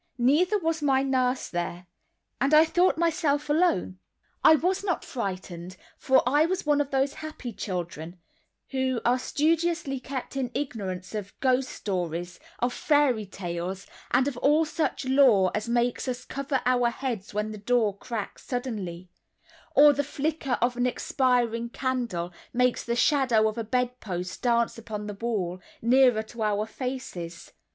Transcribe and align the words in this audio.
Neither 0.17 0.57
was 0.57 0.81
my 0.81 1.03
nurse 1.03 1.47
there; 1.47 1.85
and 2.41 2.55
I 2.55 2.65
thought 2.65 2.97
myself 2.97 3.51
alone. 3.51 3.99
I 4.43 4.55
was 4.55 4.83
not 4.83 5.05
frightened, 5.05 5.77
for 5.95 6.27
I 6.27 6.47
was 6.47 6.65
one 6.65 6.81
of 6.81 6.89
those 6.89 7.13
happy 7.21 7.53
children 7.53 8.17
who 8.71 8.99
are 9.05 9.19
studiously 9.19 9.99
kept 9.99 10.35
in 10.35 10.49
ignorance 10.55 11.13
of 11.13 11.39
ghost 11.39 11.69
stories, 11.69 12.39
of 12.57 12.73
fairy 12.73 13.27
tales, 13.27 13.85
and 14.09 14.27
of 14.27 14.37
all 14.37 14.65
such 14.65 15.05
lore 15.05 15.51
as 15.53 15.69
makes 15.69 16.07
us 16.07 16.25
cover 16.25 16.55
up 16.55 16.63
our 16.65 16.89
heads 16.89 17.35
when 17.35 17.51
the 17.51 17.59
door 17.59 17.95
cracks 17.95 18.43
suddenly, 18.43 19.11
or 19.75 19.93
the 19.93 20.03
flicker 20.03 20.57
of 20.63 20.75
an 20.75 20.87
expiring 20.87 21.69
candle 21.69 22.33
makes 22.53 22.83
the 22.83 22.95
shadow 22.95 23.47
of 23.47 23.55
a 23.55 23.63
bedpost 23.63 24.41
dance 24.41 24.79
upon 24.79 25.05
the 25.05 25.13
wall, 25.13 25.59
nearer 25.79 26.23
to 26.23 26.41
our 26.41 26.65
faces. 26.65 27.51